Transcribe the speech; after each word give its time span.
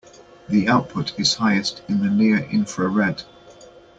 The 0.49 0.67
output 0.67 1.13
is 1.19 1.35
highest 1.35 1.83
in 1.87 1.99
the 2.01 2.09
near 2.09 2.39
infrared. 2.49 3.21